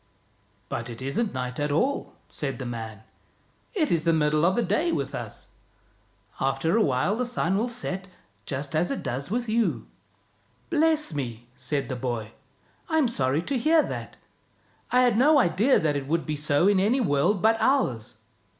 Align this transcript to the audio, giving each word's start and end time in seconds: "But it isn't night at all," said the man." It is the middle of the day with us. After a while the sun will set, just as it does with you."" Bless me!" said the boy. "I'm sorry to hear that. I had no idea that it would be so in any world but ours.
"But 0.67 0.89
it 0.89 0.99
isn't 0.99 1.31
night 1.31 1.59
at 1.59 1.71
all," 1.71 2.15
said 2.27 2.57
the 2.57 2.65
man." 2.65 3.03
It 3.75 3.91
is 3.91 4.03
the 4.03 4.11
middle 4.13 4.45
of 4.45 4.55
the 4.55 4.63
day 4.63 4.91
with 4.91 5.13
us. 5.13 5.49
After 6.39 6.75
a 6.75 6.81
while 6.83 7.15
the 7.15 7.23
sun 7.23 7.55
will 7.55 7.69
set, 7.69 8.07
just 8.47 8.75
as 8.75 8.89
it 8.89 9.03
does 9.03 9.29
with 9.29 9.47
you."" 9.47 9.85
Bless 10.71 11.13
me!" 11.13 11.49
said 11.69 11.87
the 11.87 11.95
boy. 11.95 12.31
"I'm 12.89 13.07
sorry 13.07 13.43
to 13.43 13.59
hear 13.59 13.83
that. 13.83 14.17
I 14.89 15.01
had 15.03 15.17
no 15.19 15.37
idea 15.37 15.77
that 15.79 15.95
it 15.95 16.07
would 16.07 16.25
be 16.25 16.35
so 16.35 16.67
in 16.67 16.79
any 16.79 16.99
world 16.99 17.39
but 17.43 17.57
ours. 17.59 18.15